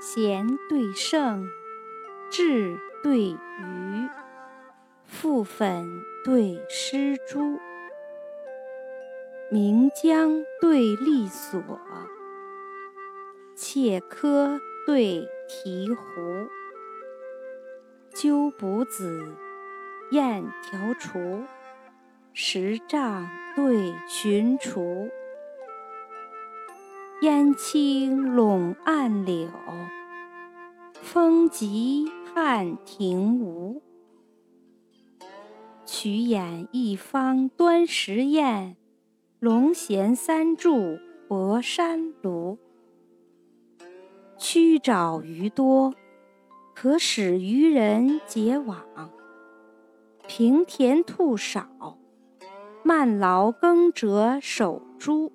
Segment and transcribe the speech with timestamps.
[0.00, 1.48] 贤对圣，
[2.30, 3.38] 智对愚，
[5.10, 7.58] 覆粉对施朱，
[9.50, 11.62] 岷江对栗索，
[13.56, 16.48] 切柯对醍醐，
[18.12, 19.34] 鸠补子，
[20.10, 21.44] 燕条雏，
[22.34, 25.08] 石杖对寻雏。
[27.20, 29.48] 烟青笼岸柳，
[31.14, 33.80] 风急汉庭梧。
[35.86, 38.74] 曲眼一方端石砚，
[39.38, 42.58] 龙衔三柱博山庐。
[44.36, 45.94] 曲沼鱼多，
[46.74, 48.80] 可使渔人结网；
[50.26, 51.96] 平田兔少，
[52.82, 55.30] 慢劳耕者守株。